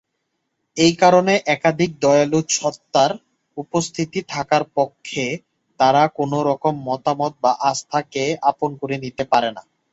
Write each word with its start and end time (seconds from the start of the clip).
এই 0.77 0.93
কারণে 1.01 1.33
একাধিক 1.55 1.91
দয়ালু 2.01 2.39
সত্তার 2.51 3.11
উপস্থিতি 3.57 4.19
থাকার 4.29 4.63
পক্ষে 4.77 5.25
তারা 5.79 6.03
কোন 6.17 6.31
রকম 6.49 6.73
মতামত 6.87 7.33
বা 7.43 7.51
আস্থা 7.69 7.99
কে 8.13 8.25
আপন 8.49 8.69
করে 8.81 8.95
নিতে 9.03 9.23
পারে 9.31 9.49
না। 9.55 9.61